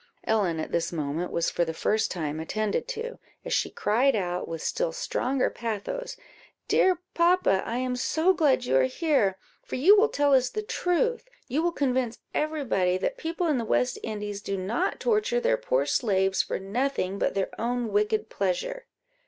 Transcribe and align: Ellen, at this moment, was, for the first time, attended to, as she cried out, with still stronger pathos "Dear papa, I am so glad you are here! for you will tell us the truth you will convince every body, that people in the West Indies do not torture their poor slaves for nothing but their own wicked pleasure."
Ellen, 0.23 0.59
at 0.59 0.71
this 0.71 0.91
moment, 0.91 1.31
was, 1.31 1.51
for 1.51 1.63
the 1.63 1.75
first 1.75 2.09
time, 2.09 2.39
attended 2.39 2.87
to, 2.87 3.19
as 3.45 3.53
she 3.53 3.69
cried 3.69 4.15
out, 4.15 4.47
with 4.47 4.63
still 4.63 4.91
stronger 4.91 5.51
pathos 5.51 6.17
"Dear 6.67 6.99
papa, 7.13 7.61
I 7.67 7.77
am 7.77 7.95
so 7.95 8.33
glad 8.33 8.65
you 8.65 8.77
are 8.77 8.85
here! 8.85 9.37
for 9.61 9.75
you 9.75 9.95
will 9.95 10.09
tell 10.09 10.33
us 10.33 10.49
the 10.49 10.63
truth 10.63 11.29
you 11.47 11.61
will 11.61 11.71
convince 11.71 12.17
every 12.33 12.65
body, 12.65 12.97
that 12.97 13.15
people 13.15 13.45
in 13.45 13.59
the 13.59 13.63
West 13.63 13.99
Indies 14.01 14.41
do 14.41 14.57
not 14.57 14.99
torture 14.99 15.39
their 15.39 15.55
poor 15.57 15.85
slaves 15.85 16.41
for 16.41 16.57
nothing 16.57 17.19
but 17.19 17.35
their 17.35 17.51
own 17.61 17.91
wicked 17.91 18.27
pleasure." 18.27 18.87